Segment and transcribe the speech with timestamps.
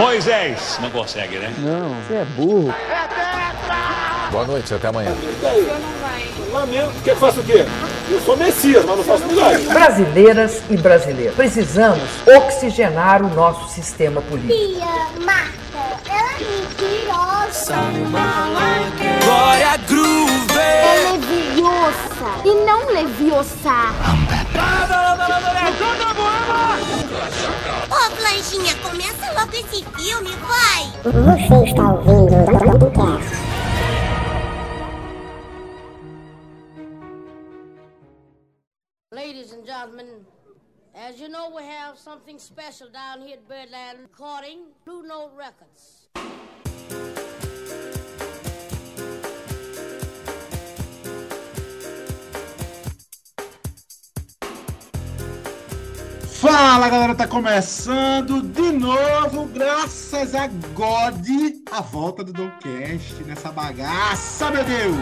[0.00, 0.78] Moisés.
[0.80, 1.52] Não consegue, né?
[1.58, 2.74] Não, você é burro.
[4.30, 5.12] Boa noite, até amanhã.
[6.52, 6.92] Lamento.
[7.04, 7.66] Quer que faça o quê?
[8.08, 9.62] Eu sou Messias, mas não faço milagre.
[9.66, 14.52] Brasileiras e brasileiros, precisamos oxigenar o nosso sistema político.
[14.52, 17.76] Tia, Marta, ela é mentirosa.
[19.24, 20.58] Glória Groove!
[20.58, 23.70] É leviosa e não leviosa.
[25.80, 25.99] Ô,
[28.50, 30.90] Blanchinha, começa logo esse filme, vai!
[31.04, 33.30] Você está ouvindo o podcast.
[39.12, 40.26] Ladies and gentlemen,
[40.94, 46.08] as you know, we have something special down here at Birdland recording Blue Note Records.
[56.40, 61.28] Fala galera, tá começando de novo, graças a God,
[61.70, 64.96] a volta do Domcast nessa bagaça, meu Deus!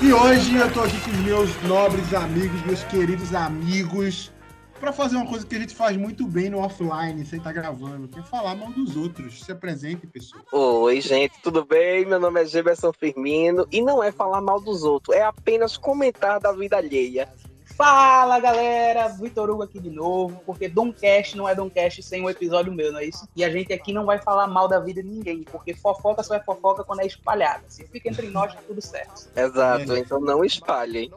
[0.00, 4.32] E hoje eu tô aqui com os meus nobres amigos, meus queridos amigos,
[4.80, 8.08] pra fazer uma coisa que a gente faz muito bem no offline, sem estar gravando,
[8.08, 9.44] que é falar mal dos outros.
[9.44, 10.42] Se apresente, pessoal.
[10.50, 12.06] Oi, gente, tudo bem?
[12.06, 16.40] Meu nome é Geberson Firmino e não é falar mal dos outros, é apenas comentar
[16.40, 17.28] da vida alheia.
[17.82, 22.70] Fala galera, Vitor Hugo aqui de novo, porque Domcast não é Domcast sem um episódio
[22.70, 23.26] meu, não é isso?
[23.34, 26.34] E a gente aqui não vai falar mal da vida de ninguém, porque fofoca só
[26.34, 27.64] é fofoca quando é espalhada.
[27.68, 29.30] Se fica entre nós, tá tudo certo.
[29.34, 31.10] Exato, então não espalhem.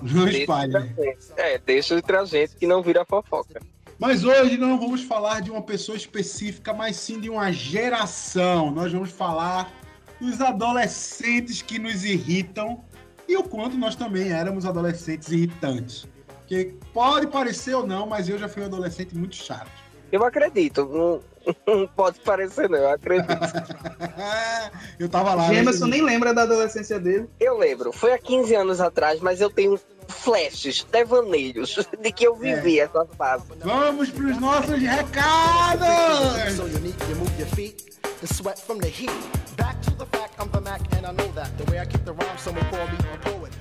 [0.00, 0.74] Não Deixa espalhe.
[0.74, 1.32] entre a gente.
[1.36, 3.60] É, deixa entre a gente que não vira fofoca.
[3.98, 8.70] Mas hoje não vamos falar de uma pessoa específica, mas sim de uma geração.
[8.70, 9.70] Nós vamos falar
[10.18, 12.82] dos adolescentes que nos irritam
[13.28, 16.06] e o quanto nós também éramos adolescentes irritantes.
[16.46, 19.70] Que pode parecer ou não, mas eu já fui um adolescente muito chato.
[20.12, 21.20] Eu acredito, não,
[21.66, 23.28] não pode parecer não, eu acredito.
[24.98, 25.48] eu tava lá.
[25.48, 25.92] Gemerson né?
[25.92, 27.28] nem lembra da adolescência dele.
[27.40, 32.34] Eu lembro, foi há 15 anos atrás, mas eu tenho flashes, devaneios de que eu
[32.34, 33.44] vivi essa fase.
[33.62, 35.88] Vamos pros nossos recados!
[40.38, 41.56] I'm the Mac, and I know that.
[41.58, 43.52] The way I keep the rhyme, someone call me a poet.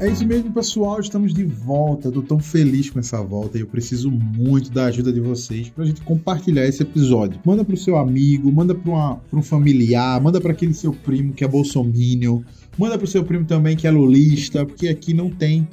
[0.00, 0.98] É isso mesmo, pessoal.
[0.98, 2.08] Estamos de volta.
[2.08, 5.68] Eu tô tão feliz com essa volta e eu preciso muito da ajuda de vocês
[5.68, 7.38] pra gente compartilhar esse episódio.
[7.44, 11.32] Manda pro seu amigo, manda pra, uma, pra um familiar, manda pra aquele seu primo
[11.32, 12.42] que é bolsominion,
[12.76, 15.68] manda pro seu primo também que é lulista, porque aqui não tem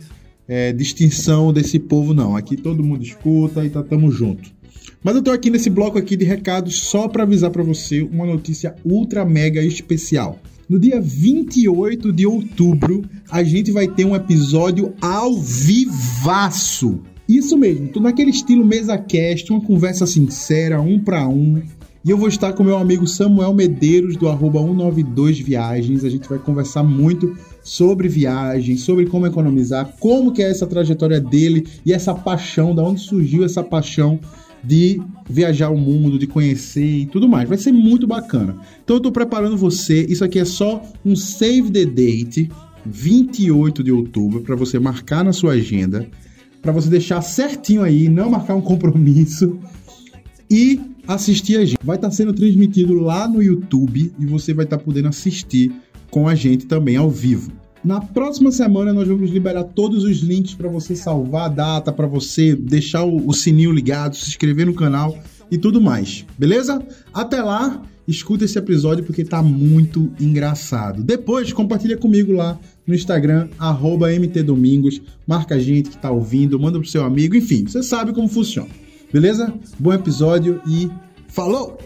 [0.50, 2.36] é, distinção desse povo, não.
[2.36, 4.52] Aqui todo mundo escuta e tá tamo junto.
[5.04, 8.26] Mas eu tô aqui nesse bloco aqui de recados só para avisar para você uma
[8.26, 10.40] notícia ultra mega especial.
[10.68, 17.00] No dia 28 de outubro, a gente vai ter um episódio ao vivaço.
[17.28, 21.62] Isso mesmo, tô naquele estilo mesa cast, uma conversa sincera, um para um.
[22.04, 26.04] E eu vou estar com meu amigo Samuel Medeiros, do arroba 192 Viagens.
[26.04, 27.36] A gente vai conversar muito
[27.70, 32.82] sobre viagens, sobre como economizar, como que é essa trajetória dele e essa paixão, da
[32.82, 34.20] onde surgiu essa paixão
[34.64, 35.00] de
[35.30, 37.48] viajar o mundo, de conhecer e tudo mais.
[37.48, 38.58] Vai ser muito bacana.
[38.84, 40.04] Então eu tô preparando você.
[40.10, 42.50] Isso aqui é só um save the date,
[42.84, 46.08] 28 de outubro, para você marcar na sua agenda,
[46.64, 49.60] para você deixar certinho aí, não marcar um compromisso
[50.50, 51.78] e assistir a gente.
[51.84, 55.72] Vai estar sendo transmitido lá no YouTube e você vai estar podendo assistir
[56.10, 57.59] com a gente também ao vivo.
[57.84, 62.08] Na próxima semana nós vamos liberar todos os links para você salvar a data, para
[62.08, 65.18] você deixar o, sininho ligado, se inscrever no canal
[65.50, 66.26] e tudo mais.
[66.38, 66.82] Beleza?
[67.14, 71.02] Até lá, escuta esse episódio porque tá muito engraçado.
[71.02, 76.88] Depois compartilha comigo lá no Instagram @mtdomingos, marca a gente que tá ouvindo, manda pro
[76.88, 78.70] seu amigo, enfim, você sabe como funciona.
[79.12, 79.54] Beleza?
[79.80, 80.90] Bom episódio e
[81.28, 81.78] falou.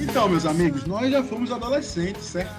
[0.00, 2.54] Então, meus amigos, nós já fomos adolescentes, certo?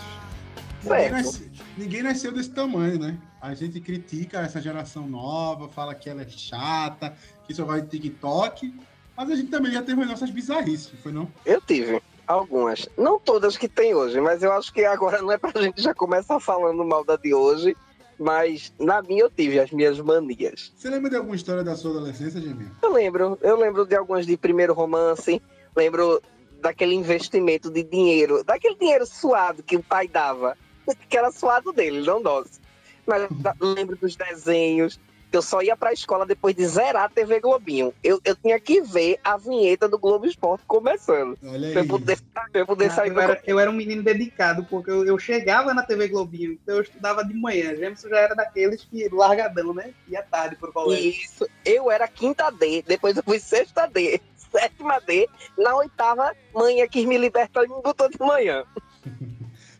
[0.83, 1.46] Certo.
[1.77, 3.17] Ninguém nasceu desse tamanho, né?
[3.41, 7.15] A gente critica essa geração nova, fala que ela é chata,
[7.45, 8.73] que só vai de TikTok,
[9.15, 11.31] mas a gente também já teve as nossas bizarrices, foi não?
[11.45, 12.01] Eu tive.
[12.25, 12.89] Algumas.
[12.97, 15.93] Não todas que tem hoje, mas eu acho que agora não é pra gente já
[15.93, 17.75] começar falando mal da de hoje.
[18.19, 20.73] Mas na minha eu tive as minhas manias.
[20.75, 22.71] Você lembra de alguma história da sua adolescência, Geminho?
[22.81, 25.41] Eu lembro, eu lembro de algumas de primeiro romance,
[25.75, 26.21] lembro
[26.59, 30.57] daquele investimento de dinheiro, daquele dinheiro suado que o pai dava,
[31.09, 32.59] que era suado dele, não nosso.
[33.05, 33.27] Mas
[33.61, 34.99] lembro dos desenhos,
[35.31, 37.93] eu só ia pra escola depois de zerar a TV Globinho.
[38.03, 41.37] Eu, eu tinha que ver a vinheta do Globo Esporte começando.
[41.43, 44.65] Olha Pra eu poder, pra eu poder sair eu, era, eu era um menino dedicado,
[44.65, 47.75] porque eu, eu chegava na TV Globinho, então eu estudava de manhã.
[47.75, 49.93] Jameson já era daqueles que largadão, né?
[50.07, 51.09] Ia tarde pro colégio.
[51.09, 56.87] Isso, eu era quinta D, depois eu fui sexta D, sétima D, na oitava, mãe
[56.87, 58.63] quis me libertar e me botou de manhã.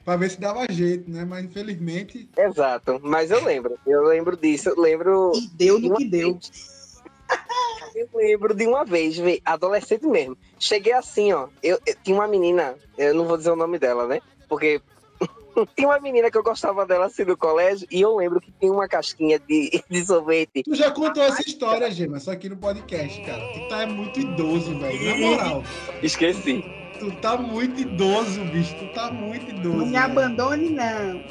[0.07, 1.25] Pra ver se dava jeito, né?
[1.25, 2.30] Mas infelizmente.
[2.38, 5.33] Exato, mas eu lembro, eu lembro disso, eu lembro.
[5.36, 6.31] E deu de no uma que deu.
[6.31, 7.01] vez.
[7.94, 10.38] Eu lembro de uma vez, adolescente mesmo.
[10.59, 11.50] Cheguei assim, ó.
[11.62, 14.21] Eu, eu- tinha uma menina, eu não vou dizer o nome dela, né?
[14.48, 14.80] Porque
[15.75, 18.71] tinha uma menina que eu gostava dela assim no colégio, e eu lembro que tinha
[18.71, 20.63] uma casquinha de, de sorvete.
[20.63, 23.44] Tu já contou essa história, Gema, só aqui no podcast, cara.
[23.54, 25.04] Tu tá muito idoso, velho.
[25.04, 25.63] Na moral.
[26.01, 26.63] Esqueci.
[26.99, 28.75] Tu tá muito idoso, bicho.
[28.75, 29.77] Tu tá muito idoso.
[29.77, 31.23] Não me abandone, não.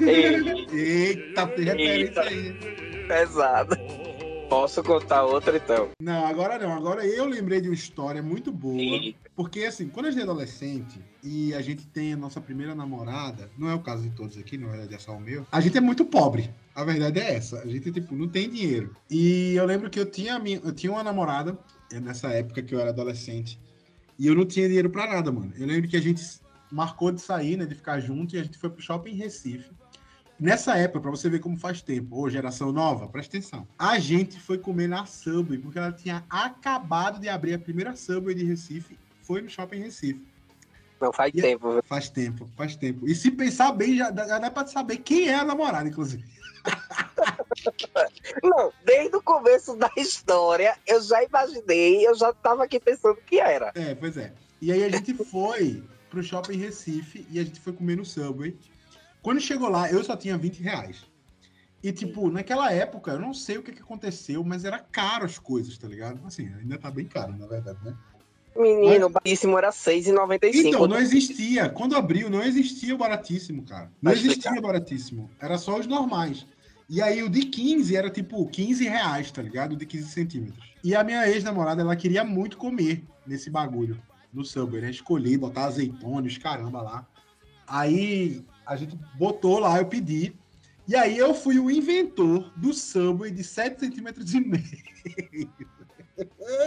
[0.00, 2.52] Ei, Eita, tem referência aí.
[3.06, 3.76] pesado.
[4.48, 5.90] Posso contar outra então?
[6.02, 6.72] Não, agora não.
[6.72, 8.80] Agora eu lembrei de uma história muito boa.
[9.36, 13.48] Porque, assim, quando a gente é adolescente e a gente tem a nossa primeira namorada,
[13.56, 15.78] não é o caso de todos aqui, na verdade é só o meu, a gente
[15.78, 16.50] é muito pobre.
[16.74, 17.60] A verdade é essa.
[17.60, 18.96] A gente, tipo, não tem dinheiro.
[19.08, 21.56] E eu lembro que eu tinha, a minha, eu tinha uma namorada,
[21.92, 23.56] eh, nessa época que eu era adolescente,
[24.20, 25.50] e eu não tinha dinheiro pra nada, mano.
[25.56, 26.22] Eu lembro que a gente
[26.70, 29.70] marcou de sair, né, de ficar junto, e a gente foi pro shopping Recife.
[30.38, 33.66] Nessa época, pra você ver como faz tempo, ô geração nova, presta atenção.
[33.78, 38.34] A gente foi comer na Subway, porque ela tinha acabado de abrir a primeira Subway
[38.34, 40.22] de Recife, foi no shopping Recife.
[41.00, 41.72] Não faz tempo.
[41.72, 41.82] viu?
[41.82, 43.08] Faz tempo, faz tempo.
[43.08, 46.22] E se pensar bem, já dá, já dá pra saber quem é a namorada, inclusive.
[48.42, 53.38] Não, desde o começo da história, eu já imaginei, eu já tava aqui pensando que
[53.38, 53.72] era.
[53.74, 54.32] É, pois é.
[54.60, 58.56] E aí a gente foi pro shopping Recife e a gente foi comer no Subway.
[59.22, 61.04] Quando chegou lá, eu só tinha 20 reais.
[61.82, 65.38] E, tipo, naquela época, eu não sei o que, que aconteceu, mas era caro as
[65.38, 66.20] coisas, tá ligado?
[66.26, 67.96] Assim, ainda tá bem caro, na verdade, né?
[68.54, 70.66] Menino, o baríssimo era R$6,95.
[70.66, 71.70] Então, não existia.
[71.70, 73.90] Quando abriu, não existia o baratíssimo, cara.
[74.02, 74.58] Não Vai existia explicar.
[74.58, 75.30] o baratíssimo.
[75.40, 76.46] Era só os normais.
[76.92, 79.74] E aí o de 15 era tipo 15 reais, tá ligado?
[79.74, 80.74] O de 15 centímetros.
[80.82, 83.96] E a minha ex-namorada, ela queria muito comer nesse bagulho.
[84.32, 84.90] No Subway, né?
[84.90, 87.06] Escolhi botar azeitona, os caramba lá.
[87.64, 90.34] Aí a gente botou lá, eu pedi.
[90.88, 94.64] E aí eu fui o inventor do Subway de 7 centímetros e meio.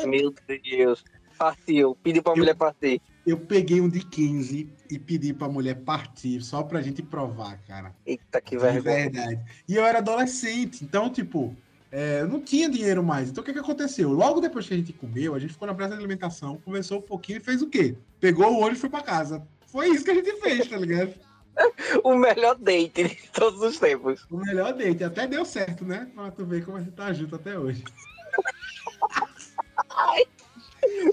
[0.08, 1.04] Meu Deus.
[1.38, 1.96] Partiu.
[2.02, 3.02] Pedi pra mulher partir.
[3.26, 7.96] Eu peguei um de 15 e pedi pra mulher partir, só pra gente provar, cara.
[8.06, 8.82] Eita, que vergonha.
[8.82, 9.40] verdade.
[9.68, 11.56] E eu era adolescente, então, tipo,
[11.90, 13.30] é, eu não tinha dinheiro mais.
[13.30, 14.12] Então, o que, que aconteceu?
[14.12, 17.02] Logo depois que a gente comeu, a gente ficou na praça de alimentação, conversou um
[17.02, 17.96] pouquinho e fez o quê?
[18.20, 19.48] Pegou o olho e foi pra casa.
[19.68, 21.14] Foi isso que a gente fez, tá ligado?
[22.04, 24.26] O melhor date de todos os tempos.
[24.32, 25.04] O melhor date.
[25.04, 26.10] Até deu certo, né?
[26.16, 27.84] Pra tu ver como a gente tá junto até hoje.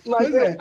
[0.06, 0.56] Mas Pois é.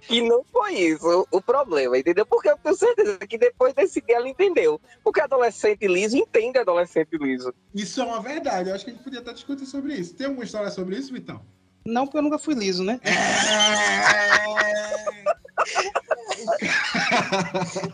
[0.00, 2.26] que não foi isso o problema, entendeu?
[2.26, 4.80] Porque eu tenho certeza que depois desse dia ela entendeu.
[5.02, 7.52] Porque adolescente liso entende adolescente liso.
[7.74, 8.68] Isso é uma verdade.
[8.68, 10.14] Eu acho que a gente podia até discutir sobre isso.
[10.14, 11.42] Tem alguma história sobre isso, Vitão?
[11.84, 13.00] Não, porque eu nunca fui liso, né?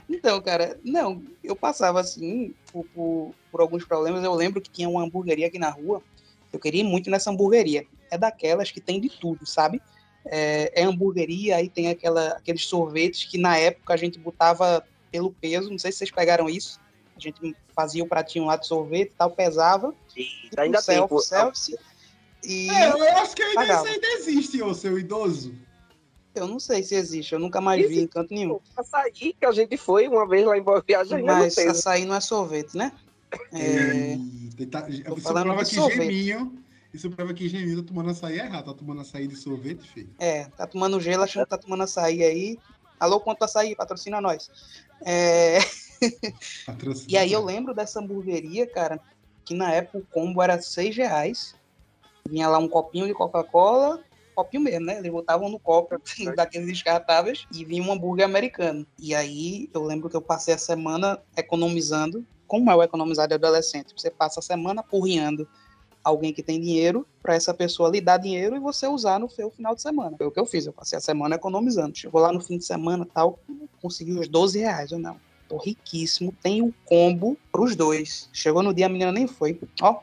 [0.08, 4.24] Então, cara, não, eu passava assim por, por, por alguns problemas.
[4.24, 6.02] Eu lembro que tinha uma hamburgueria aqui na rua.
[6.52, 7.86] Eu queria ir muito nessa hamburgueria.
[8.10, 9.80] É daquelas que tem de tudo, sabe?
[10.26, 15.30] É, é hamburgueria, aí tem aquela, aqueles sorvetes que na época a gente botava pelo
[15.32, 15.70] peso.
[15.70, 16.78] Não sei se vocês pegaram isso.
[17.16, 19.94] A gente fazia o pratinho lá de sorvete e tal, pesava.
[20.16, 20.96] E ainda tem.
[20.96, 21.76] self, self,
[22.44, 25.54] e É, eu acho que ainda isso ainda existe, ô seu idoso.
[26.34, 28.60] eu não sei se existe, eu nunca mais vi em canto nenhum.
[28.76, 31.68] Açaí que a gente foi uma vez lá em Boa Viagem não Mas tem.
[31.68, 32.92] açaí não é sorvete, né?
[33.52, 34.16] É,
[34.58, 36.12] Eita, tá- prova de que sorvete.
[36.12, 36.64] Geminho.
[36.92, 38.66] Isso prova que Geminho tá tomando açaí errado.
[38.66, 40.10] Tá tomando açaí de sorvete, filho.
[40.18, 42.58] é, tá tomando gelo, achando que tá tomando açaí aí.
[42.98, 43.76] Alô, quanto açaí?
[43.76, 44.50] Patrocina nós.
[45.04, 45.58] É,
[46.66, 47.10] Patrocínio.
[47.10, 49.00] e aí eu lembro dessa hamburgueria, cara,
[49.44, 51.54] que na época o combo era seis reais.
[52.28, 54.02] Vinha lá um copinho de Coca-Cola,
[54.34, 54.98] copinho mesmo, né?
[54.98, 56.00] Eles botavam no copo
[56.36, 58.86] daqueles descartáveis e vinha um hambúrguer americano.
[58.98, 62.26] E aí eu lembro que eu passei a semana economizando.
[62.46, 63.92] Como é o economizar de adolescente?
[63.96, 65.46] Você passa a semana porriando
[66.02, 69.50] alguém que tem dinheiro para essa pessoa lhe dar dinheiro e você usar no seu
[69.50, 70.16] final de semana.
[70.16, 70.66] Foi o que eu fiz.
[70.66, 71.96] Eu passei a semana economizando.
[71.96, 73.38] Chegou lá no fim de semana tal,
[73.80, 74.92] consegui os 12 reais.
[74.92, 75.16] Eu não.
[75.48, 78.28] Tô riquíssimo, tem o combo pros dois.
[78.32, 79.58] Chegou no dia, a menina nem foi.
[79.80, 80.00] Ó,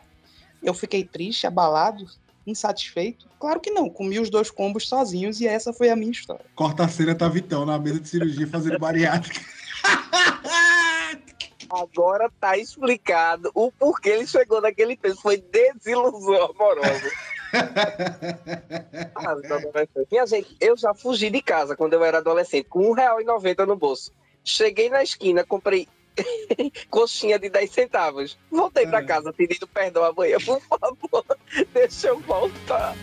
[0.63, 2.05] eu fiquei triste, abalado,
[2.47, 3.27] insatisfeito.
[3.39, 6.45] Claro que não, comi os dois combos sozinhos e essa foi a minha história.
[6.55, 9.39] Corta a cena, tá Vitão na mesa de cirurgia fazendo bariátrica.
[11.69, 15.21] Agora tá explicado o porquê ele chegou naquele peso.
[15.21, 17.11] Foi desilusão amorosa.
[19.15, 19.59] Ah, então,
[20.11, 24.11] Minha gente, eu já fugi de casa quando eu era adolescente, com R$1,90 no bolso.
[24.43, 25.87] Cheguei na esquina, comprei
[26.89, 28.37] coxinha de 10 centavos.
[28.51, 30.37] Voltei pra casa pedindo perdão amanhã.
[30.43, 31.25] Por favor,
[31.73, 32.93] deixa eu voltar.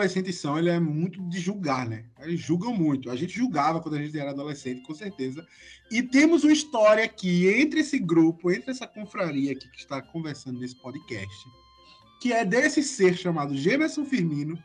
[0.00, 2.04] Adolescentes são, ele é muito de julgar, né?
[2.20, 3.10] Eles julgam muito.
[3.10, 5.46] A gente julgava quando a gente era adolescente, com certeza.
[5.90, 10.58] E temos uma história aqui entre esse grupo, entre essa confraria aqui que está conversando
[10.58, 11.44] nesse podcast,
[12.20, 14.58] que é desse ser chamado Gemerson Firmino,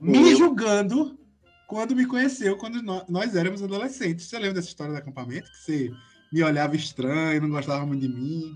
[0.00, 0.36] me Eu?
[0.36, 1.18] julgando
[1.66, 4.26] quando me conheceu, quando nó- nós éramos adolescentes.
[4.26, 5.50] Você lembra dessa história do acampamento?
[5.50, 5.90] Que você
[6.32, 8.52] me olhava estranho, não gostava muito de mim?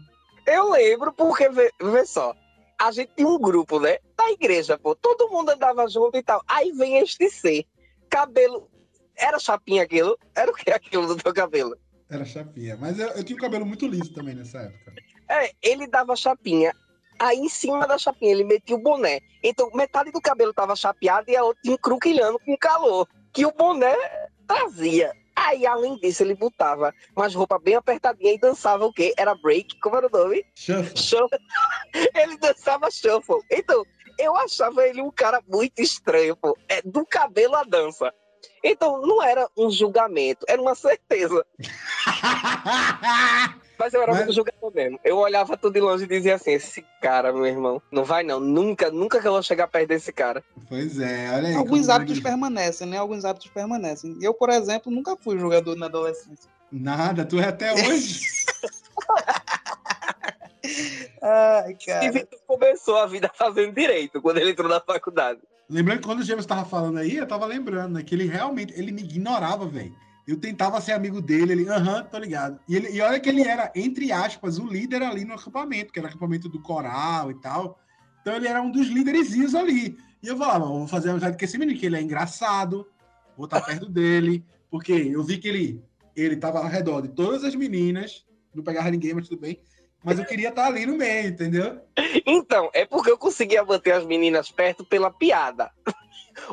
[0.46, 2.34] Eu lembro porque, vê, vê só,
[2.78, 3.98] a gente tinha um grupo, né?
[4.16, 4.94] Da igreja, pô.
[4.94, 6.42] Todo mundo andava junto e tal.
[6.46, 7.64] Aí vem este ser.
[8.08, 8.70] Cabelo.
[9.16, 10.18] Era chapinha aquilo?
[10.34, 11.76] Era o que aquilo do teu cabelo?
[12.10, 12.76] Era chapinha.
[12.76, 14.94] Mas eu, eu tinha o cabelo muito liso também nessa época.
[15.28, 16.72] É, ele dava chapinha.
[17.18, 19.20] Aí em cima da chapinha ele metia o boné.
[19.42, 23.08] Então metade do cabelo tava chapeado e a outra encruquilhando com calor.
[23.32, 23.96] Que o boné
[24.46, 25.12] trazia.
[25.36, 29.12] Aí, além disso, ele botava umas roupas bem apertadinhas e dançava o quê?
[29.18, 29.78] Era break?
[29.80, 30.42] Como era o nome?
[30.54, 30.96] Shuffle.
[30.96, 31.38] Shuffle.
[32.16, 33.42] ele dançava shuffle.
[33.50, 33.84] Então,
[34.18, 36.56] eu achava ele um cara muito estranho, pô.
[36.68, 38.12] É, do cabelo à dança.
[38.64, 41.44] Então, não era um julgamento, era uma certeza.
[43.78, 44.98] Mas eu era muito julgador mesmo.
[45.04, 48.40] Eu olhava tudo de longe e dizia assim: esse cara, meu irmão, não vai não.
[48.40, 50.42] Nunca, nunca que eu vou chegar perto desse cara.
[50.68, 51.54] Pois é, olha aí.
[51.54, 52.96] Alguns hábitos ele- permanecem, né?
[52.98, 54.16] Alguns hábitos permanecem.
[54.20, 56.50] Eu, por exemplo, nunca fui jogador na adolescência.
[56.72, 58.20] Nada, tu é até hoje.
[61.22, 65.40] Ai, E Vitor começou a vida fazendo direito quando ele entrou na faculdade.
[65.68, 68.02] Lembrando que quando o James tava falando aí, eu tava lembrando, né?
[68.02, 69.94] Que ele realmente, ele me ignorava, velho.
[70.26, 72.58] Eu tentava ser amigo dele, ele, aham, tô ligado.
[72.68, 75.98] E, ele, e olha que ele era, entre aspas, o líder ali no acampamento, que
[76.00, 77.78] era acampamento do coral e tal.
[78.20, 79.96] Então ele era um dos líderezinhos ali.
[80.20, 82.84] E eu falava, vou fazer amizade com esse menino, que ele é engraçado,
[83.36, 84.44] vou estar perto dele.
[84.68, 85.84] Porque eu vi que ele,
[86.16, 89.60] ele tava ao redor de todas as meninas, não pegava ninguém, mas tudo bem.
[90.02, 91.80] Mas eu queria estar ali no meio, entendeu?
[92.26, 95.70] Então, é porque eu conseguia manter as meninas perto pela piada.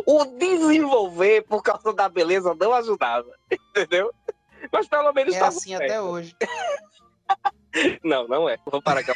[0.05, 4.11] O desenvolver por causa da beleza não ajudava, entendeu?
[4.71, 5.83] Mas pelo menos É assim perto.
[5.83, 6.35] até hoje.
[8.03, 8.57] Não, não é.
[8.67, 9.15] Vou parar com a.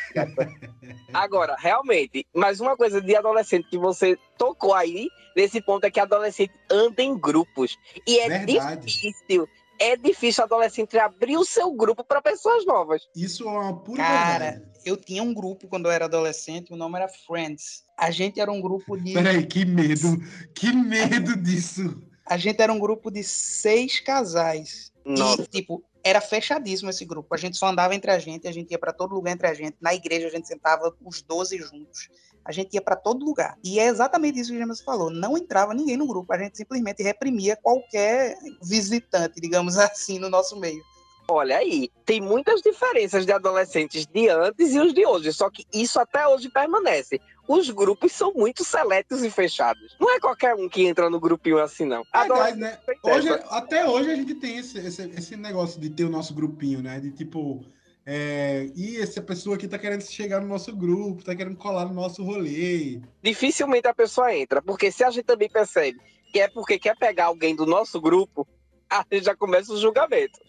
[1.13, 5.99] Agora, realmente, mas uma coisa de adolescente que você tocou aí, nesse ponto, é que
[5.99, 7.77] adolescente anda em grupos.
[8.07, 8.85] E é Verdade.
[8.85, 9.47] difícil.
[9.79, 13.07] É difícil adolescente abrir o seu grupo para pessoas novas.
[13.15, 16.97] Isso é uma pura Cara, eu tinha um grupo quando eu era adolescente, o nome
[16.97, 17.85] era Friends.
[17.97, 19.13] A gente era um grupo de.
[19.13, 20.17] Peraí, que medo,
[20.53, 22.01] que medo disso.
[22.25, 24.91] A gente era um grupo de seis casais.
[25.05, 25.43] Nossa.
[25.43, 27.33] E, tipo, era fechadíssimo esse grupo.
[27.33, 29.53] A gente só andava entre a gente, a gente ia pra todo lugar entre a
[29.53, 29.75] gente.
[29.81, 32.09] Na igreja a gente sentava os 12 juntos.
[32.47, 33.57] A gente ia pra todo lugar.
[33.61, 35.09] E é exatamente isso que o James falou.
[35.11, 36.31] Não entrava ninguém no grupo.
[36.31, 40.81] A gente simplesmente reprimia qualquer visitante, digamos assim, no nosso meio.
[41.29, 45.65] Olha aí, tem muitas diferenças de adolescentes de antes e os de hoje, só que
[45.73, 47.19] isso até hoje permanece.
[47.45, 49.97] Os grupos são muito seletos e fechados.
[49.99, 52.03] Não é qualquer um que entra no grupinho assim, não.
[52.15, 52.79] Verdade, né?
[53.03, 56.81] Hoje, até hoje a gente tem esse, esse, esse negócio de ter o nosso grupinho,
[56.81, 56.97] né?
[57.01, 57.61] De tipo,
[58.09, 61.93] é, e essa pessoa aqui tá querendo chegar no nosso grupo, tá querendo colar no
[61.93, 63.01] nosso rolê.
[63.21, 65.99] Dificilmente a pessoa entra, porque se a gente também percebe
[66.31, 68.47] que é porque quer pegar alguém do nosso grupo,
[68.89, 70.39] a gente já começa o julgamento.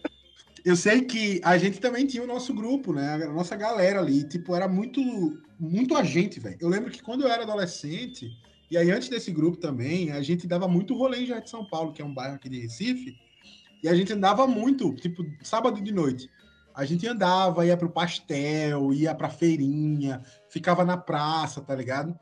[0.63, 3.15] Eu sei que a gente também tinha o nosso grupo, né?
[3.15, 5.01] A nossa galera ali, tipo, era muito,
[5.59, 6.57] muito a gente, velho.
[6.61, 8.29] Eu lembro que quando eu era adolescente,
[8.71, 11.65] e aí antes desse grupo também, a gente dava muito rolê em Jardim de São
[11.65, 13.17] Paulo, que é um bairro aqui de Recife,
[13.83, 16.29] e a gente andava muito, tipo, sábado de noite.
[16.73, 22.17] A gente andava, ia pro pastel, ia pra feirinha, ficava na praça, tá ligado?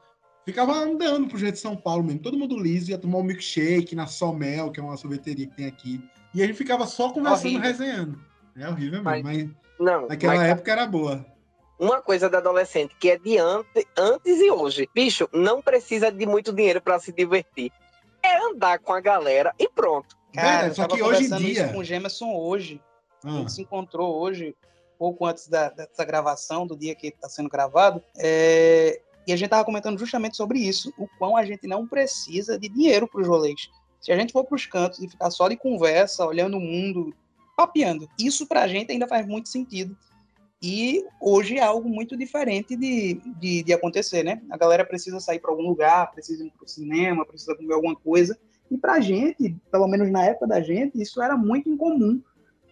[0.46, 2.22] Ficava andando pro Jardim de São Paulo mesmo.
[2.22, 5.66] Todo mundo liso, ia tomar um milkshake na Somel, que é uma sorveteria que tem
[5.68, 6.02] aqui.
[6.34, 7.62] E a gente ficava só conversando, Horrível.
[7.62, 8.20] resenhando.
[8.56, 9.50] É horrível mesmo, mas
[9.80, 11.26] Não, naquela mas- época era boa.
[11.78, 14.90] uma coisa da adolescente que é de ante, antes e hoje.
[14.96, 17.72] Bicho, não precisa de muito dinheiro pra se divertir.
[18.24, 20.16] É andar com a galera e pronto.
[20.34, 22.82] Cara, Verdade, só que hoje em dia- com o Gemerson hoje.
[23.24, 24.56] A gente se encontrou hoje,
[24.98, 29.48] pouco antes da, dessa gravação, do dia que está sendo gravado, é, e a gente
[29.48, 33.28] estava comentando justamente sobre isso, o quão a gente não precisa de dinheiro para os
[33.28, 33.70] rolês.
[34.00, 37.14] Se a gente for para os cantos e ficar só de conversa, olhando o mundo,
[37.56, 39.98] papeando, isso para a gente ainda faz muito sentido.
[40.62, 44.42] E hoje é algo muito diferente de, de, de acontecer, né?
[44.50, 47.96] A galera precisa sair para algum lugar, precisa ir para o cinema, precisa comer alguma
[47.96, 48.38] coisa.
[48.72, 52.22] E para a gente, pelo menos na época da gente, isso era muito incomum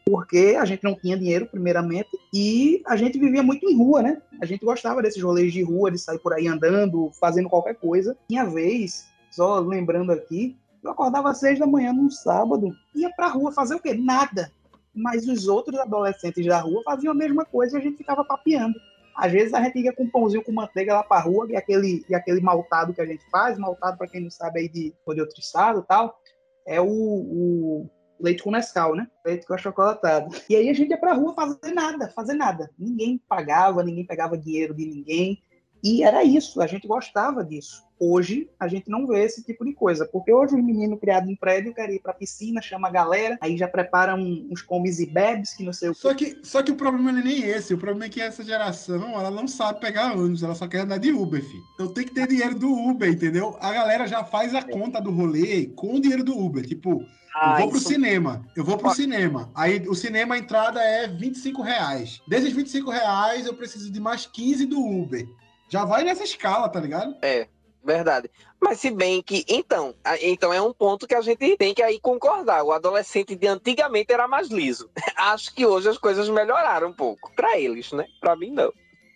[0.06, 4.22] porque a gente não tinha dinheiro, primeiramente, e a gente vivia muito em rua, né?
[4.40, 8.16] A gente gostava desses rolês de rua, de sair por aí andando, fazendo qualquer coisa.
[8.30, 13.28] Tinha vez, só lembrando aqui, eu acordava às seis da manhã num sábado, ia pra
[13.28, 13.96] rua fazer o quê?
[13.96, 14.52] Nada.
[14.94, 18.80] Mas os outros adolescentes da rua faziam a mesma coisa e a gente ficava papeando.
[19.18, 22.06] Às vezes a gente ia com um pãozinho com manteiga lá pra rua, e aquele,
[22.08, 25.22] e aquele maltado que a gente faz, maltado, para quem não sabe aí de, de
[25.22, 26.20] outro estado e tal,
[26.68, 29.08] é o, o leite com Nescau, né?
[29.26, 30.36] Leite com achocolatado.
[30.50, 32.72] E aí a gente ia pra rua fazer nada, fazer nada.
[32.78, 35.42] Ninguém pagava, ninguém pegava dinheiro de ninguém.
[35.84, 37.85] E era isso, a gente gostava disso.
[38.00, 41.36] Hoje a gente não vê esse tipo de coisa, porque hoje os meninos criados em
[41.36, 45.06] prédio querem ir pra piscina, chama a galera, aí já prepara um- uns comes e
[45.06, 47.74] bebes que não sei o Só que, só que o problema não é nem esse.
[47.74, 50.98] O problema é que essa geração, ela não sabe pegar ônibus, ela só quer andar
[50.98, 51.64] de Uber, filho.
[51.76, 53.56] Então tem que ter dinheiro do Uber, entendeu?
[53.62, 56.66] A galera já faz a conta do rolê com o dinheiro do Uber.
[56.66, 59.50] Tipo, eu Ah, vou pro isso- cinema, eu vou pro cinema.
[59.56, 62.22] Aí o cinema, a entrada é 25 reais.
[62.28, 65.26] Desses 25 reais, eu preciso de mais 15 do Uber.
[65.70, 67.16] Já vai nessa escala, tá ligado?
[67.22, 67.48] É,
[67.86, 68.30] verdade.
[68.60, 72.00] Mas se bem que, então, então é um ponto que a gente tem que aí
[72.00, 72.64] concordar.
[72.64, 74.90] O adolescente de antigamente era mais liso.
[75.16, 77.32] Acho que hoje as coisas melhoraram um pouco.
[77.36, 78.06] Pra eles, né?
[78.20, 78.74] Pra mim, não.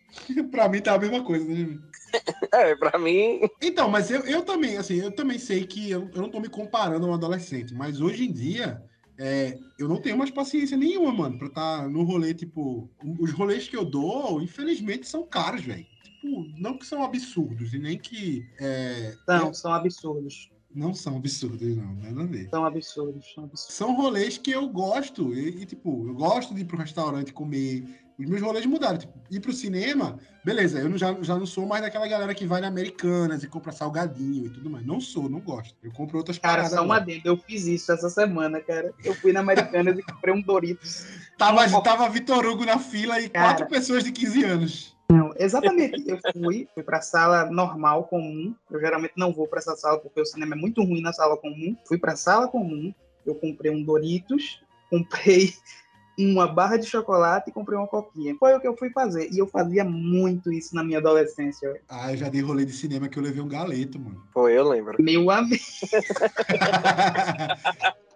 [0.51, 1.77] pra mim tá a mesma coisa, né?
[2.51, 3.41] É, pra mim.
[3.61, 6.49] Então, mas eu, eu também, assim, eu também sei que eu, eu não tô me
[6.49, 8.81] comparando a um adolescente, mas hoje em dia
[9.15, 12.89] é, eu não tenho mais paciência nenhuma, mano, pra estar no rolê, tipo,
[13.19, 15.85] os rolês que eu dou, infelizmente, são caros, velho.
[16.21, 18.45] Tipo, não que são absurdos, e nem que.
[18.59, 20.49] É, Não, são absurdos.
[20.73, 22.49] não são absurdos, não, nada a ver.
[22.49, 23.75] São absurdos, são absurdos.
[23.75, 27.85] São rolês que eu gosto, e, e, tipo, eu gosto de ir pro restaurante comer.
[28.19, 28.97] Os meus rolês mudaram.
[28.97, 32.45] Tipo, ir pro cinema, beleza, eu não- já, já não sou mais daquela galera que
[32.45, 34.85] vai na Americanas e compra salgadinho e tudo mais.
[34.85, 35.73] Não sou, não gosto.
[35.81, 36.71] Eu compro outras Cara, paradas.
[36.73, 37.01] só um agora.
[37.01, 38.93] adendo, eu fiz isso essa semana, cara.
[39.05, 41.05] Eu fui na Americanas e comprei um Doritos.
[41.37, 43.45] Tava, tava Vitor Hugo na fila e Cara.
[43.55, 44.98] quatro pessoas de 15 anos.
[45.11, 46.03] Não, exatamente.
[46.07, 48.53] Eu fui, fui pra sala normal, comum.
[48.69, 51.35] Eu geralmente não vou pra essa sala porque o cinema é muito ruim na sala
[51.35, 51.75] comum.
[51.87, 52.93] Fui pra sala comum,
[53.25, 55.51] eu comprei um Doritos, comprei
[56.19, 58.35] uma barra de chocolate e comprei uma coquinha.
[58.39, 59.29] Foi o que eu fui fazer.
[59.31, 61.81] E eu fazia muito isso na minha adolescência.
[61.89, 64.23] Ah, eu já dei rolê de cinema que eu levei um galeto, mano.
[64.31, 65.01] Foi, eu lembro.
[65.01, 65.63] Meu amigo.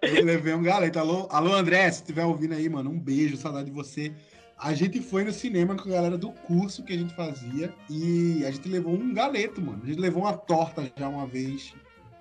[0.03, 0.99] Eu levei um galeto.
[0.99, 4.13] Alô, alô, André, se estiver ouvindo aí, mano, um beijo, saudade de você.
[4.63, 8.45] A gente foi no cinema com a galera do curso que a gente fazia e
[8.45, 9.81] a gente levou um galeto, mano.
[9.83, 11.73] A gente levou uma torta já uma vez,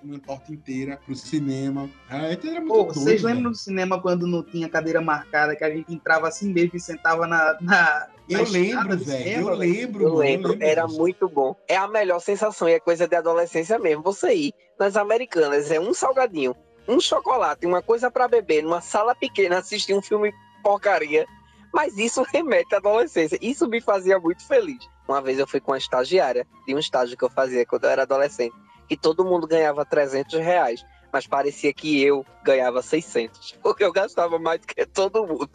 [0.03, 1.89] uma torta inteira pro cinema.
[2.09, 5.55] A gente era muito Pô, doido, vocês lembram do cinema quando não tinha cadeira marcada,
[5.55, 7.57] que a gente entrava assim mesmo e sentava na.
[7.61, 9.23] na Eu lembro, velho.
[9.23, 10.19] cinema, Eu lembro, Eu mano.
[10.19, 10.97] lembro, era disso.
[10.99, 11.55] muito bom.
[11.65, 14.03] É a melhor sensação e é coisa de adolescência mesmo.
[14.03, 16.53] Você ir nas americanas, é um salgadinho,
[16.89, 21.25] um chocolate, uma coisa pra beber, numa sala pequena, assistir um filme porcaria.
[21.73, 23.37] Mas isso remete à adolescência.
[23.41, 24.87] Isso me fazia muito feliz.
[25.07, 27.89] Uma vez eu fui com uma estagiária de um estágio que eu fazia quando eu
[27.89, 28.55] era adolescente,
[28.87, 34.39] que todo mundo ganhava 300 reais, mas parecia que eu ganhava 600, porque eu gastava
[34.39, 35.49] mais do que todo mundo.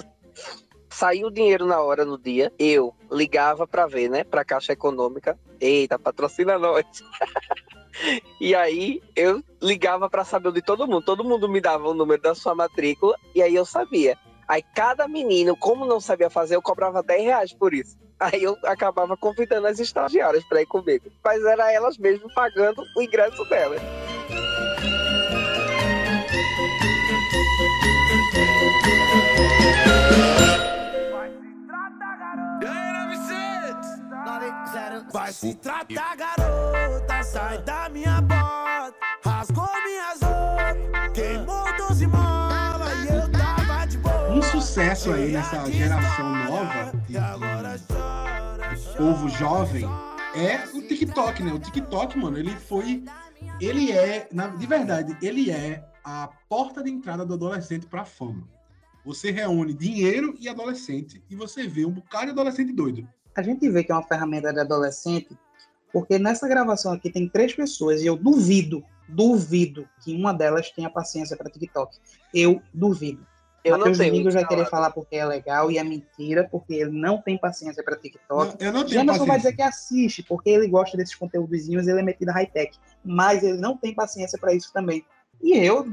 [0.91, 5.39] Saiu o dinheiro na hora, no dia, eu ligava pra ver, né, pra Caixa Econômica.
[5.61, 6.85] Eita, patrocina nós.
[8.41, 11.05] E aí eu ligava pra saber de todo mundo.
[11.05, 14.17] Todo mundo me dava o número da sua matrícula e aí eu sabia.
[14.49, 17.99] Aí cada menino, como não sabia fazer, eu cobrava 10 reais por isso.
[18.19, 21.05] Aí eu acabava convidando as estagiárias pra ir comigo.
[21.23, 23.83] Mas era elas mesmo pagando o ingresso delas.
[35.13, 37.88] Vai se tratar, garota, sai da
[44.79, 49.85] sucesso aí nessa geração nova de povo jovem
[50.37, 51.53] é o TikTok, né?
[51.53, 53.03] O TikTok, mano, ele foi.
[53.61, 58.49] Ele é, na- de verdade, ele é a porta de entrada do adolescente pra fama.
[59.05, 63.05] Você reúne dinheiro e adolescente e você vê um bocado de adolescente doido.
[63.35, 65.37] A gente vê que é uma ferramenta de adolescente,
[65.93, 70.89] porque nessa gravação aqui tem três pessoas e eu duvido, duvido que uma delas tenha
[70.89, 71.97] paciência para TikTok.
[72.33, 73.27] Eu duvido.
[73.69, 76.75] Eu não Matheus tenho, Domingos vai querer falar porque é legal e é mentira, porque
[76.75, 78.57] ele não tem paciência para TikTok.
[78.59, 82.03] Eu não tenho Jamerson vai dizer que assiste, porque ele gosta desses conteúdozinhos, ele é
[82.03, 82.79] metido high-tech.
[83.05, 85.05] Mas ele não tem paciência para isso também.
[85.43, 85.85] E eu,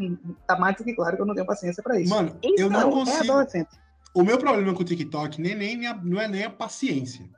[0.47, 2.09] tá mais do que claro que eu não tenho paciência para isso.
[2.09, 3.31] Mano, eu não Então, É consigo.
[3.31, 3.69] adolescente.
[4.13, 7.29] O meu problema com o TikTok nem, nem, a- não é nem a paciência.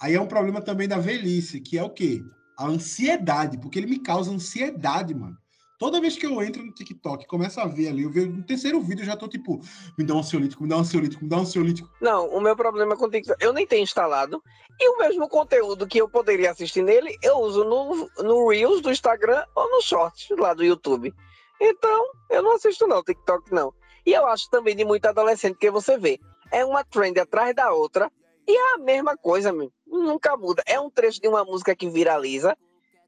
[0.00, 2.24] Aí é um problema também da velhice, que é o quê?
[2.58, 5.36] A ansiedade, porque ele me causa ansiedade, mano.
[5.78, 8.80] Toda vez que eu entro no TikTok começo a ver ali, eu vejo no terceiro
[8.80, 9.60] vídeo, eu já tô tipo,
[9.98, 11.90] me dá um ansiolítico, me dá um ansiolítico, me dá um ansiolítico.
[12.00, 14.42] Não, o meu problema com o TikTok, eu nem tenho instalado.
[14.80, 18.90] E o mesmo conteúdo que eu poderia assistir nele, eu uso no, no Reels do
[18.90, 21.12] Instagram ou no Shorts lá do YouTube.
[21.60, 23.72] Então, eu não assisto não, TikTok não.
[24.04, 26.18] E eu acho também de muito adolescente, que você vê,
[26.52, 28.10] é uma trend atrás da outra,
[28.46, 29.72] e é a mesma coisa, meu.
[29.86, 30.62] nunca muda.
[30.66, 32.56] É um trecho de uma música que viraliza,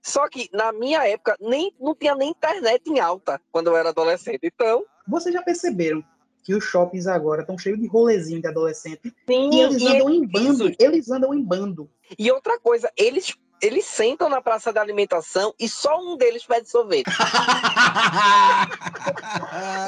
[0.03, 3.91] só que na minha época nem, não tinha nem internet em alta quando eu era
[3.91, 4.41] adolescente.
[4.43, 6.05] Então, Vocês já perceberam
[6.49, 10.09] que os shoppings agora estão cheios de rolezinho de adolescente sim, e eles e andam
[10.09, 10.33] em isso.
[10.33, 10.75] bando.
[10.79, 11.91] Eles andam em bando.
[12.19, 16.71] E outra coisa, eles, eles sentam na praça da alimentação e só um deles pede
[16.71, 17.11] sorvete.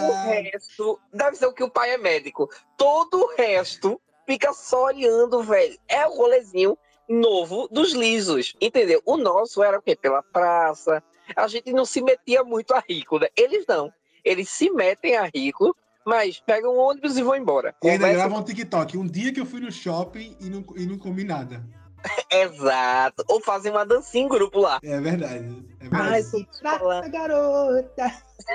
[0.07, 2.51] o resto, deve ser o que o pai é médico.
[2.77, 5.79] Todo o resto fica só olhando, velho.
[5.89, 6.77] É o rolezinho
[7.11, 9.03] novo dos lisos, entendeu?
[9.05, 9.97] O nosso era o quê?
[9.97, 11.03] Pela praça.
[11.37, 13.27] A gente não se metia muito a rico, né?
[13.37, 13.93] Eles não.
[14.25, 17.75] Eles se metem a rico, mas pegam um ônibus e vão embora.
[17.83, 18.97] E ainda Conversa- gravam um TikTok.
[18.99, 21.63] Um dia que eu fui no shopping e não, e não comi nada.
[22.31, 23.25] Exato.
[23.29, 24.79] Ou fazem uma dancinha em grupo lá.
[24.83, 25.65] É verdade.
[25.81, 26.47] É Ai, verdade.
[26.47, 27.11] te falando.
[27.11, 28.13] garota.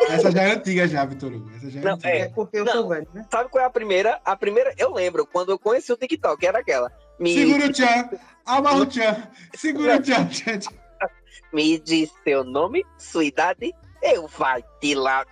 [0.09, 1.51] Essa já é antiga já, Vitor Hugo.
[1.55, 2.09] Essa já é Não, antiga.
[2.09, 2.19] é.
[2.21, 2.73] É porque eu Não.
[2.73, 3.25] sou velho, né?
[3.31, 4.19] Sabe qual é a primeira?
[4.25, 6.91] A primeira, eu lembro, quando eu conheci o TikTok, era aquela.
[7.19, 8.09] Me, Segura o tchan,
[8.45, 10.73] amarra o tchan, segura o tchan, tchan, tchan.
[11.53, 15.25] me diz seu nome, sua idade, eu vai te lá.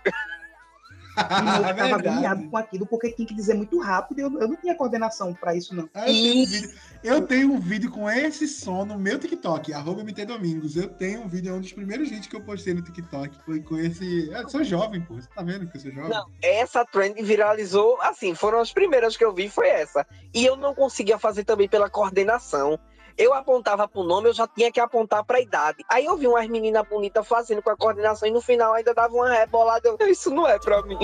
[1.16, 2.08] E eu ficava É verdade.
[2.08, 4.20] agoniado com aquilo, porque tinha que dizer muito rápido.
[4.20, 5.90] Eu, eu não tinha coordenação pra isso, não.
[5.94, 6.72] Ah, Eu tenho, um vídeo,
[7.04, 10.76] eu tenho um vídeo com esse som no meu TikTok, arroba MT Domingos.
[10.76, 13.38] Eu tenho um vídeo, é um dos primeiros vídeos que eu postei no TikTok.
[13.46, 14.30] Foi com esse.
[14.32, 15.16] Eu sou jovem, pô.
[15.16, 16.10] Você tá vendo que eu sou jovem?
[16.10, 20.06] Não, essa trend viralizou, assim, foram as primeiras que eu vi, foi essa.
[20.34, 22.80] E eu não conseguia fazer também pela coordenação.
[23.18, 25.84] Eu apontava pro nome, eu já tinha que apontar pra idade.
[25.90, 29.14] Aí eu vi umas meninas bonitas fazendo com a coordenação e no final ainda dava
[29.14, 29.96] uma rebolada.
[30.00, 30.98] Eu, Isso não é pra mim.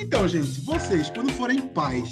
[0.00, 2.10] Então, gente, vocês, quando forem pais,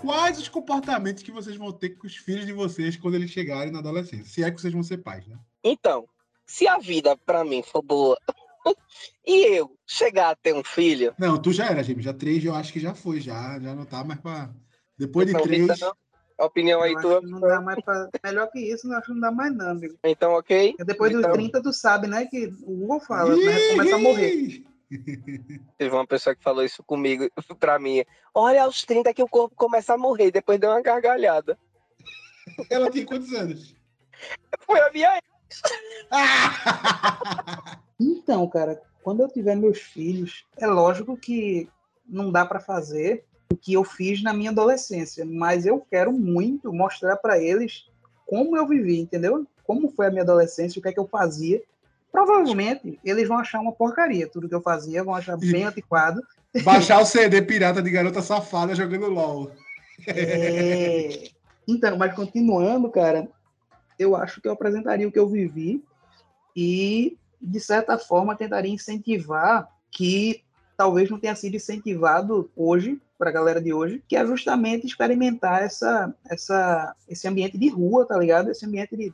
[0.00, 3.72] quais os comportamentos que vocês vão ter com os filhos de vocês quando eles chegarem
[3.72, 4.24] na adolescência?
[4.24, 5.38] Se é que vocês vão ser pais, né?
[5.62, 6.08] Então,
[6.46, 8.18] se a vida pra mim for boa
[9.26, 12.02] e eu chegar a ter um filho, Não, tu já era, gente.
[12.02, 13.58] Já três eu acho que já foi, já.
[13.60, 14.50] Já não tá mais pra.
[14.98, 15.68] Depois de Então, três.
[16.38, 17.18] A opinião aí Eu tua.
[17.18, 18.08] acho que não dá mais pra...
[18.24, 19.94] Melhor que isso, eu acho que não dá mais, não, amigo.
[20.02, 20.70] Então, ok?
[20.70, 22.24] Porque depois dos Então, 30, tu sabe, né?
[22.24, 23.68] Que o Hugo fala, né?
[23.72, 24.64] Começa a morrer.
[25.76, 27.28] Teve uma pessoa que falou isso comigo,
[27.60, 28.02] pra mim.
[28.34, 31.58] Olha, aos 30 que o corpo começa a morrer, depois deu uma gargalhada.
[32.70, 33.74] Ela tem quantos anos?
[34.60, 35.20] Foi a minha
[38.00, 41.68] Então, cara, quando eu tiver meus filhos, é lógico que
[42.08, 46.72] não dá pra fazer o que eu fiz na minha adolescência, mas eu quero muito
[46.72, 47.84] mostrar pra eles
[48.26, 49.46] como eu vivi, entendeu?
[49.64, 51.60] Como foi a minha adolescência, o que é que eu fazia.
[52.12, 56.20] Provavelmente eles vão achar uma porcaria, tudo que eu fazia, vão achar bem antiquado.
[56.64, 59.50] Baixar o CD pirata de garota safada jogando LOL.
[60.06, 61.30] É,
[61.68, 63.28] Então, mas continuando, cara,
[63.98, 65.84] eu acho que eu apresentaria o que eu vivi
[66.56, 70.42] e, de certa forma, tentaria incentivar que
[70.76, 75.62] talvez não tenha sido incentivado hoje, para a galera de hoje, que é justamente experimentar
[75.62, 78.50] essa, essa, esse ambiente de rua, tá ligado?
[78.50, 79.12] Esse ambiente de.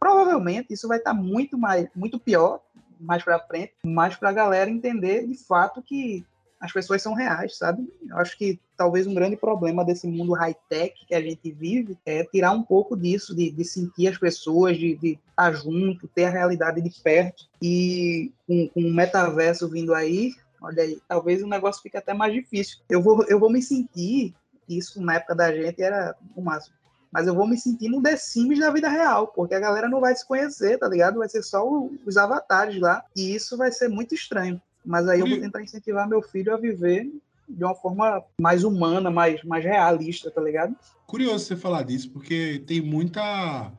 [0.00, 2.60] Provavelmente isso vai estar muito, mais, muito pior
[2.98, 6.24] mais para frente, mas para a galera entender de fato que
[6.60, 7.86] as pessoas são reais, sabe?
[8.08, 12.24] Eu acho que talvez um grande problema desse mundo high-tech que a gente vive é
[12.24, 16.80] tirar um pouco disso, de, de sentir as pessoas, de, estar junto, ter a realidade
[16.80, 17.44] de perto.
[17.60, 22.32] E com, com o metaverso vindo aí, olha aí, talvez o negócio fique até mais
[22.32, 22.78] difícil.
[22.88, 24.34] Eu vou, eu vou me sentir,
[24.68, 26.74] isso na época da gente era o máximo,
[27.12, 30.00] mas eu vou me sentir no The Sims da vida real, porque a galera não
[30.00, 31.18] vai se conhecer, tá ligado?
[31.18, 31.64] Vai ser só
[32.04, 34.60] os avatares lá, e isso vai ser muito estranho.
[34.86, 37.10] Mas aí eu vou tentar incentivar meu filho a viver
[37.48, 40.76] de uma forma mais humana, mais, mais realista, tá ligado?
[41.06, 43.72] Curioso você falar disso, porque tem muita.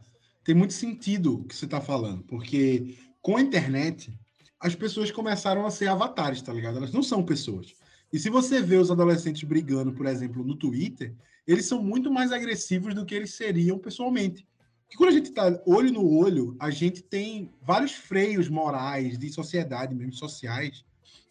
[0.43, 2.23] Tem muito sentido o que você está falando.
[2.23, 4.17] Porque com a internet,
[4.59, 6.77] as pessoas começaram a ser avatares, tá ligado?
[6.77, 7.73] Elas não são pessoas.
[8.11, 11.13] E se você vê os adolescentes brigando, por exemplo, no Twitter,
[11.45, 14.47] eles são muito mais agressivos do que eles seriam pessoalmente.
[14.85, 19.29] Porque quando a gente tá olho no olho, a gente tem vários freios morais, de
[19.29, 20.85] sociedade mesmo, sociais,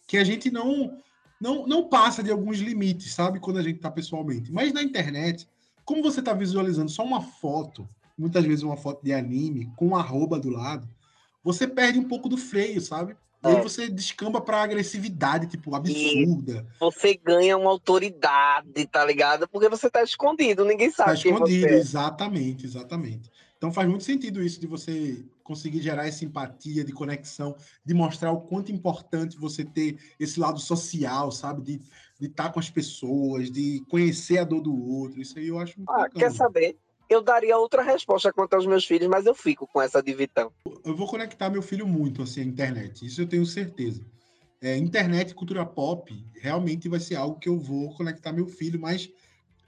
[0.07, 0.99] que a gente não
[1.38, 3.38] não, não passa de alguns limites, sabe?
[3.38, 4.51] Quando a gente tá pessoalmente.
[4.51, 5.47] Mas na internet,
[5.85, 9.97] como você tá visualizando só uma foto, muitas vezes uma foto de anime, com um
[9.97, 10.88] arroba do lado,
[11.45, 13.16] você perde um pouco do freio, sabe?
[13.45, 13.62] E aí É.
[13.62, 16.66] você descamba pra agressividade, tipo, absurda.
[16.81, 19.47] Você ganha uma autoridade, tá ligado?
[19.47, 21.79] Porque você tá escondido, ninguém Tá sabe quem escondido, é.
[21.79, 23.31] exatamente, exatamente.
[23.57, 28.33] Então faz muito sentido isso de você conseguir gerar essa empatia, de conexão, de mostrar
[28.33, 31.62] o quanto importante você ter esse lado social, sabe?
[31.62, 31.81] De
[32.27, 35.21] estar com as pessoas, de conhecer a dor do outro.
[35.21, 36.14] Isso aí eu acho muito Ah, bacana.
[36.14, 36.77] quer saber?
[37.09, 40.53] Eu daria outra resposta quanto aos meus filhos, mas eu fico com essa de Vitão.
[40.85, 44.05] Eu vou conectar meu filho muito assim à internet, isso eu tenho certeza.
[44.61, 48.81] É, internet e cultura pop realmente vai ser algo que eu vou conectar meu filho,
[48.81, 49.09] mas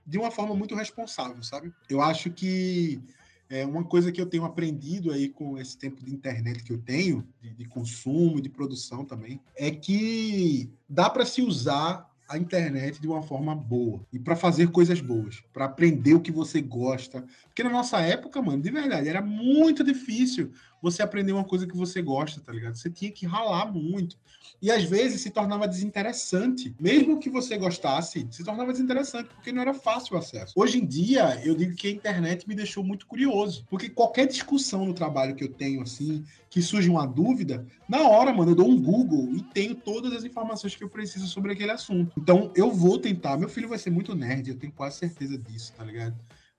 [0.05, 1.73] de uma forma muito responsável, sabe?
[1.89, 3.01] Eu acho que
[3.51, 6.79] é uma coisa que eu tenho aprendido aí com esse tempo de internet que eu
[6.79, 13.01] tenho, de, de consumo de produção também, é que dá para se usar a internet
[13.01, 17.25] de uma forma boa e para fazer coisas boas, para aprender o que você gosta.
[17.47, 21.77] Porque na nossa época, mano, de verdade, era muito difícil você aprender uma coisa que
[21.77, 22.77] você gosta, tá ligado?
[22.77, 24.17] Você tinha que ralar muito.
[24.61, 26.75] E às vezes se tornava desinteressante.
[26.81, 30.53] Mesmo que você gostasse, se tornava desinteressante, porque não era fácil o acesso.
[30.57, 33.65] Hoje em dia, eu digo que a internet me deixou muito curioso.
[33.71, 38.33] Porque qualquer discussão no trabalho que eu tenho, assim, que surge uma dúvida, na hora,
[38.33, 41.71] mano, eu dou um Google e tenho todas as informações que eu preciso sobre aquele
[41.71, 42.13] assunto.
[42.19, 43.37] Então, eu vou tentar.
[43.37, 46.17] Meu filho vai ser muito nerd, eu tenho quase certeza disso, tá ligado?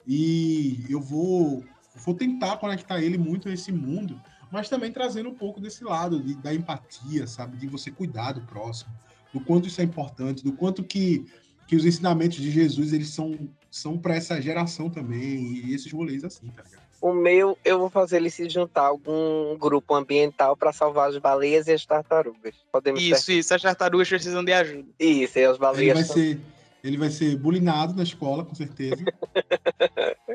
[0.08, 1.63] E eu vou,
[1.95, 4.19] vou tentar conectar ele muito a esse mundo,
[4.52, 7.58] mas também trazendo um pouco desse lado de, da empatia, sabe?
[7.58, 8.91] De você cuidar do próximo,
[9.34, 11.25] do quanto isso é importante, do quanto que,
[11.67, 16.23] que os ensinamentos de Jesus eles são, são para essa geração também, e esses rolês
[16.23, 16.89] assim, tá ligado?
[17.02, 21.17] O meu, eu vou fazer ele se juntar a algum grupo ambiental para salvar as
[21.17, 22.56] baleias e as tartarugas.
[22.73, 23.54] Podemos Isso, isso.
[23.54, 24.89] As tartarugas precisam de ajuda.
[24.99, 25.93] Isso, e as Ele baleias.
[25.93, 26.41] vai são- ser,
[26.84, 28.97] ele vai ser bulinado na escola, com certeza.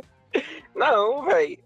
[0.92, 1.58] Não, velho.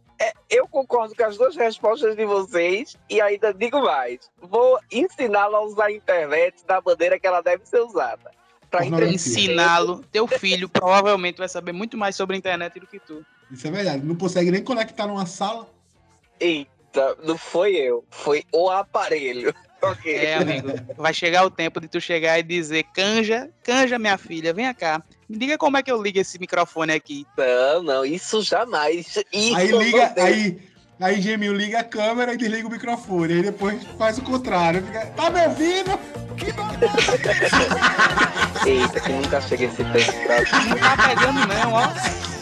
[0.51, 4.19] eu concordo com as duas respostas de vocês e ainda digo mais.
[4.41, 8.31] Vou ensiná-lo a usar a internet da maneira que ela deve ser usada.
[8.71, 10.05] Pra entreter- Ensiná-lo.
[10.13, 13.25] Teu filho provavelmente vai saber muito mais sobre a internet do que tu.
[13.51, 14.05] Isso é verdade.
[14.05, 15.67] Não consegue nem conectar numa sala.
[16.39, 18.05] Eita, não foi eu.
[18.11, 19.55] Foi o aparelho.
[19.81, 20.13] Ok.
[20.13, 20.71] É, amigo.
[20.97, 25.01] Vai chegar o tempo de tu chegar e dizer: Canja, Canja, minha filha, vem cá.
[25.29, 27.27] Me diga como é que eu ligo esse microfone aqui.
[27.37, 29.19] Não, não, isso jamais.
[29.31, 30.59] Isso Aí liga, aí,
[30.99, 33.35] aí Gemil liga a câmera e desliga o microfone.
[33.35, 34.83] Aí depois faz o contrário.
[34.83, 35.91] Fica, tá me ouvindo?
[38.65, 40.13] Eita, que nunca chega esse tempo
[40.69, 42.38] Não tá pegando, não, ó.